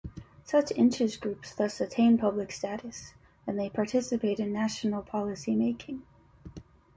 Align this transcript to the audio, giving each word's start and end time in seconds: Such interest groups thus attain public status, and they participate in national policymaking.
Such 0.43 0.71
interest 0.71 1.21
groups 1.21 1.53
thus 1.53 1.79
attain 1.79 2.17
public 2.17 2.51
status, 2.51 3.13
and 3.45 3.59
they 3.59 3.69
participate 3.69 4.39
in 4.39 4.51
national 4.51 5.03
policymaking. 5.03 6.01